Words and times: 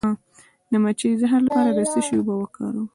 د 0.71 0.73
مچۍ 0.83 1.11
د 1.15 1.19
زهر 1.21 1.39
لپاره 1.47 1.69
د 1.77 1.79
څه 1.91 1.99
شي 2.05 2.15
اوبه 2.17 2.33
وکاروم؟ 2.37 2.87